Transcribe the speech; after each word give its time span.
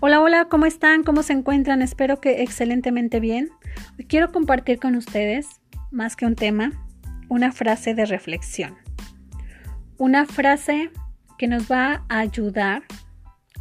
Hola, 0.00 0.20
hola, 0.20 0.44
¿cómo 0.44 0.64
están? 0.64 1.02
¿Cómo 1.02 1.24
se 1.24 1.32
encuentran? 1.32 1.82
Espero 1.82 2.20
que 2.20 2.44
excelentemente 2.44 3.18
bien. 3.18 3.50
Hoy 3.98 4.04
quiero 4.04 4.30
compartir 4.30 4.78
con 4.78 4.94
ustedes, 4.94 5.48
más 5.90 6.14
que 6.14 6.24
un 6.24 6.36
tema, 6.36 6.70
una 7.28 7.50
frase 7.50 7.94
de 7.94 8.06
reflexión. 8.06 8.76
Una 9.96 10.24
frase 10.24 10.92
que 11.36 11.48
nos 11.48 11.68
va 11.68 12.04
a 12.08 12.20
ayudar 12.20 12.84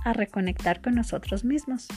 a 0.06 0.14
reconectar 0.14 0.80
con 0.80 0.94
nosotros 0.94 1.44
mismos. 1.44 1.88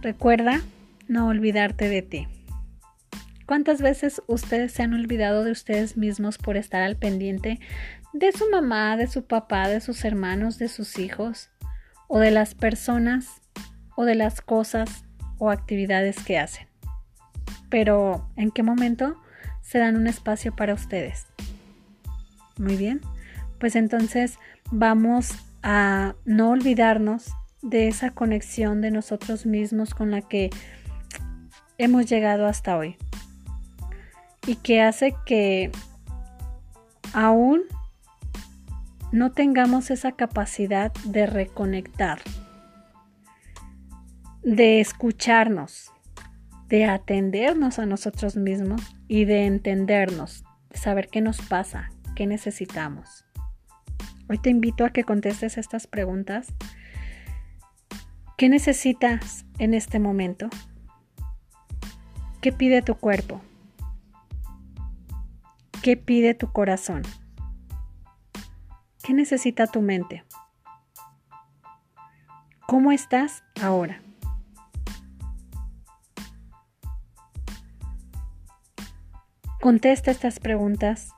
Recuerda 0.00 0.60
no 1.08 1.26
olvidarte 1.26 1.88
de 1.88 2.02
ti. 2.02 2.28
¿Cuántas 3.46 3.82
veces 3.82 4.22
ustedes 4.28 4.70
se 4.70 4.84
han 4.84 4.94
olvidado 4.94 5.42
de 5.42 5.50
ustedes 5.50 5.96
mismos 5.96 6.38
por 6.38 6.56
estar 6.56 6.82
al 6.82 6.94
pendiente 6.94 7.58
de 8.12 8.30
su 8.30 8.48
mamá, 8.48 8.96
de 8.96 9.08
su 9.08 9.26
papá, 9.26 9.66
de 9.66 9.80
sus 9.80 10.04
hermanos, 10.04 10.56
de 10.58 10.68
sus 10.68 11.00
hijos? 11.00 11.50
O 12.08 12.18
de 12.18 12.30
las 12.30 12.54
personas 12.54 13.40
o 13.96 14.04
de 14.04 14.16
las 14.16 14.40
cosas 14.40 15.04
o 15.38 15.50
actividades 15.50 16.22
que 16.24 16.38
hacen. 16.38 16.66
Pero, 17.70 18.28
¿en 18.36 18.50
qué 18.50 18.62
momento 18.62 19.16
se 19.60 19.78
dan 19.78 19.96
un 19.96 20.06
espacio 20.06 20.54
para 20.56 20.74
ustedes? 20.74 21.26
Muy 22.58 22.76
bien, 22.76 23.00
pues 23.60 23.76
entonces 23.76 24.38
vamos 24.70 25.32
a 25.62 26.14
no 26.24 26.50
olvidarnos 26.50 27.28
de 27.62 27.88
esa 27.88 28.10
conexión 28.10 28.80
de 28.80 28.90
nosotros 28.90 29.46
mismos 29.46 29.94
con 29.94 30.10
la 30.10 30.22
que 30.22 30.50
hemos 31.76 32.06
llegado 32.06 32.46
hasta 32.46 32.76
hoy 32.76 32.96
y 34.46 34.56
que 34.56 34.80
hace 34.80 35.14
que 35.26 35.70
aún 37.12 37.62
no 39.10 39.32
tengamos 39.32 39.90
esa 39.90 40.12
capacidad 40.12 40.92
de 41.04 41.26
reconectar, 41.26 42.20
de 44.42 44.80
escucharnos, 44.80 45.90
de 46.68 46.84
atendernos 46.84 47.78
a 47.78 47.86
nosotros 47.86 48.36
mismos 48.36 48.82
y 49.08 49.24
de 49.24 49.46
entendernos, 49.46 50.44
de 50.70 50.78
saber 50.78 51.08
qué 51.08 51.22
nos 51.22 51.40
pasa, 51.40 51.90
qué 52.14 52.26
necesitamos. 52.26 53.24
Hoy 54.28 54.36
te 54.36 54.50
invito 54.50 54.84
a 54.84 54.90
que 54.90 55.04
contestes 55.04 55.56
estas 55.56 55.86
preguntas. 55.86 56.52
¿Qué 58.36 58.50
necesitas 58.50 59.46
en 59.58 59.72
este 59.72 59.98
momento? 59.98 60.50
¿Qué 62.42 62.52
pide 62.52 62.82
tu 62.82 62.94
cuerpo? 62.94 63.40
¿Qué 65.82 65.96
pide 65.96 66.34
tu 66.34 66.52
corazón? 66.52 67.02
¿Qué 69.08 69.14
necesita 69.14 69.66
tu 69.66 69.80
mente? 69.80 70.22
¿Cómo 72.66 72.92
estás 72.92 73.42
ahora? 73.58 74.02
Contesta 79.62 80.10
estas 80.10 80.40
preguntas 80.40 81.08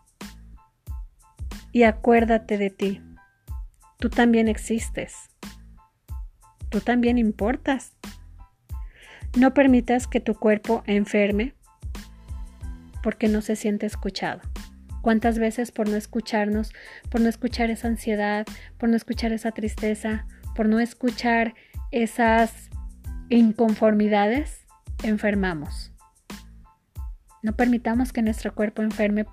y 1.73 1.83
acuérdate 1.83 2.59
de 2.59 2.71
ti. 2.71 3.03
Tú 3.99 4.09
también 4.09 4.47
existes. 4.47 5.29
Tú 6.69 6.79
también 6.79 7.19
importas. 7.19 7.97
No 9.37 9.53
permitas 9.53 10.07
que 10.07 10.21
tu 10.21 10.35
cuerpo 10.35 10.85
enferme 10.87 11.57
porque 13.03 13.27
no 13.27 13.41
se 13.41 13.57
siente 13.57 13.87
escuchado. 13.87 14.43
¿Cuántas 15.03 15.39
veces 15.39 15.73
por 15.73 15.89
no 15.89 15.97
escucharnos, 15.97 16.73
por 17.09 17.21
no 17.21 17.29
escuchar 17.29 17.71
esa 17.71 17.89
ansiedad, 17.89 18.47
por 18.79 18.89
no 18.89 18.97
escuchar 18.97 19.33
esa 19.33 19.53
tristeza, 19.53 20.27
por 20.55 20.69
no 20.69 20.79
escuchar 20.79 21.55
esas 21.91 22.71
inconformidades, 23.29 24.67
enfermamos? 25.03 25.93
No 27.43 27.57
permitamos 27.57 28.13
que 28.13 28.23
nuestro 28.23 28.55
cuerpo 28.55 28.83
enferme 28.83 29.25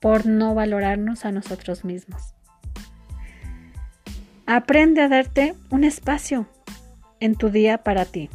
por 0.00 0.26
no 0.26 0.54
valorarnos 0.54 1.24
a 1.24 1.32
nosotros 1.32 1.84
mismos. 1.84 2.34
Aprende 4.46 5.00
a 5.00 5.08
darte 5.08 5.54
un 5.70 5.82
espacio 5.82 6.46
en 7.18 7.34
tu 7.34 7.48
día 7.48 7.78
para 7.78 8.04
ti, 8.04 8.28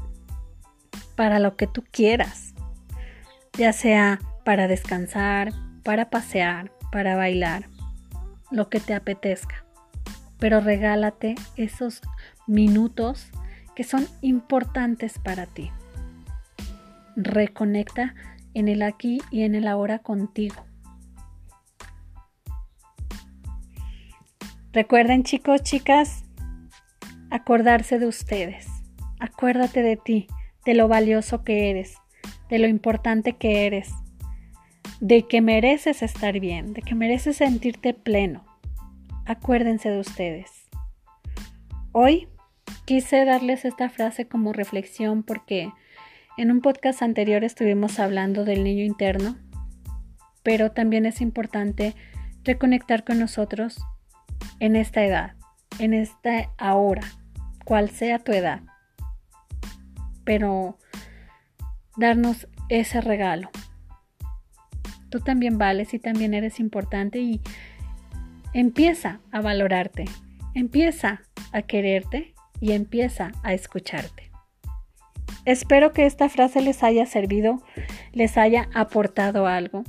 para 1.15 1.39
lo 1.39 1.55
que 1.55 1.67
tú 1.67 1.83
quieras, 1.91 2.55
ya 3.53 3.71
sea 3.71 4.19
para 4.43 4.67
descansar, 4.67 5.53
para 5.83 6.09
pasear, 6.09 6.71
para 6.91 7.15
bailar, 7.15 7.65
lo 8.51 8.69
que 8.69 8.79
te 8.79 8.93
apetezca. 8.93 9.65
Pero 10.37 10.61
regálate 10.61 11.35
esos 11.55 12.01
minutos 12.47 13.27
que 13.75 13.83
son 13.83 14.07
importantes 14.21 15.19
para 15.19 15.45
ti. 15.45 15.71
Reconecta 17.15 18.15
en 18.53 18.67
el 18.67 18.81
aquí 18.81 19.21
y 19.31 19.43
en 19.43 19.55
el 19.55 19.67
ahora 19.67 19.99
contigo. 19.99 20.65
Recuerden 24.71 25.23
chicos, 25.23 25.63
chicas, 25.63 26.23
acordarse 27.31 27.99
de 27.99 28.05
ustedes. 28.05 28.67
Acuérdate 29.19 29.81
de 29.81 29.97
ti, 29.97 30.27
de 30.65 30.75
lo 30.75 30.87
valioso 30.87 31.43
que 31.43 31.69
eres, 31.69 31.95
de 32.49 32.59
lo 32.59 32.67
importante 32.67 33.33
que 33.33 33.65
eres, 33.65 33.91
de 34.99 35.27
que 35.27 35.41
mereces 35.41 36.01
estar 36.01 36.39
bien, 36.39 36.73
de 36.73 36.81
que 36.81 36.95
mereces 36.95 37.37
sentirte 37.37 37.93
pleno. 37.93 38.45
Acuérdense 39.25 39.89
de 39.89 39.99
ustedes. 39.99 40.69
Hoy 41.91 42.27
quise 42.85 43.25
darles 43.25 43.65
esta 43.65 43.89
frase 43.89 44.27
como 44.27 44.53
reflexión 44.53 45.23
porque 45.23 45.71
en 46.37 46.51
un 46.51 46.61
podcast 46.61 47.01
anterior 47.01 47.43
estuvimos 47.43 47.99
hablando 47.99 48.45
del 48.45 48.63
niño 48.63 48.83
interno, 48.83 49.37
pero 50.43 50.71
también 50.71 51.05
es 51.05 51.21
importante 51.21 51.95
reconectar 52.43 53.03
con 53.03 53.19
nosotros 53.19 53.79
en 54.59 54.75
esta 54.75 55.03
edad, 55.03 55.35
en 55.79 55.93
esta 55.93 56.49
ahora, 56.57 57.03
cual 57.65 57.89
sea 57.89 58.19
tu 58.19 58.31
edad, 58.31 58.61
pero 60.23 60.77
darnos 61.97 62.47
ese 62.69 63.01
regalo, 63.01 63.49
Tú 65.09 65.19
también 65.19 65.57
vales 65.57 65.93
y 65.93 65.99
también 65.99 66.33
eres 66.33 66.59
importante 66.59 67.19
y 67.19 67.41
empieza 68.53 69.19
a 69.31 69.41
valorarte, 69.41 70.05
empieza 70.53 71.21
a 71.51 71.61
quererte 71.61 72.33
y 72.59 72.73
empieza 72.73 73.31
a 73.43 73.53
escucharte. 73.53 74.29
Espero 75.45 75.93
que 75.93 76.05
esta 76.05 76.29
frase 76.29 76.61
les 76.61 76.83
haya 76.83 77.05
servido, 77.05 77.61
les 78.13 78.37
haya 78.37 78.69
aportado 78.73 79.47
algo 79.47 79.83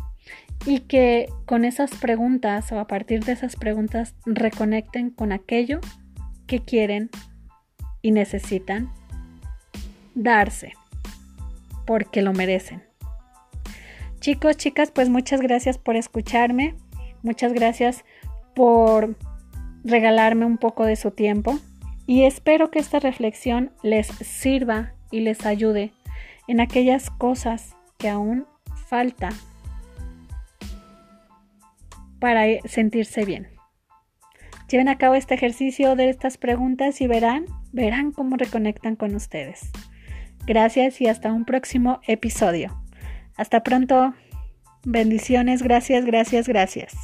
y 0.67 0.81
que 0.81 1.27
con 1.47 1.65
esas 1.65 1.91
preguntas 1.97 2.71
o 2.73 2.79
a 2.79 2.87
partir 2.87 3.25
de 3.25 3.33
esas 3.33 3.57
preguntas 3.57 4.15
reconecten 4.27 5.11
con 5.11 5.33
aquello 5.33 5.81
que 6.47 6.61
quieren 6.61 7.11
y 8.03 8.13
necesitan 8.13 8.93
darse 10.15 10.73
porque 11.87 12.23
lo 12.23 12.33
merecen. 12.33 12.90
Chicos, 14.21 14.59
chicas, 14.59 14.91
pues 14.91 15.09
muchas 15.09 15.41
gracias 15.41 15.79
por 15.79 15.97
escucharme. 15.97 16.75
Muchas 17.23 17.55
gracias 17.55 18.05
por 18.55 19.17
regalarme 19.83 20.45
un 20.45 20.59
poco 20.59 20.85
de 20.85 20.97
su 20.97 21.11
tiempo. 21.11 21.59
Y 22.07 22.25
espero 22.25 22.71
que 22.71 22.81
esta 22.81 22.99
reflexión 22.99 23.73
les 23.83 24.09
sirva 24.09 24.93
y 25.11 25.21
les 25.21 25.47
ayude 25.47 25.93
en 26.49 26.61
aquellas 26.61 27.09
cosas 27.09 27.75
que 27.97 28.11
aún 28.11 28.47
falta 28.89 29.31
para 32.19 32.45
sentirse 32.67 33.25
bien. 33.25 33.49
Lleven 34.69 34.89
a 34.89 34.99
cabo 34.99 35.15
este 35.15 35.35
ejercicio 35.35 35.97
de 35.97 36.11
estas 36.11 36.37
preguntas 36.37 37.01
y 37.01 37.07
verán, 37.07 37.47
verán 37.73 38.13
cómo 38.13 38.37
reconectan 38.37 38.97
con 38.97 39.15
ustedes. 39.15 39.71
Gracias 40.47 41.01
y 41.01 41.07
hasta 41.07 41.33
un 41.33 41.47
próximo 41.47 42.01
episodio. 42.07 42.81
Hasta 43.41 43.63
pronto. 43.63 44.13
Bendiciones. 44.85 45.63
Gracias, 45.63 46.05
gracias, 46.05 46.47
gracias. 46.47 46.95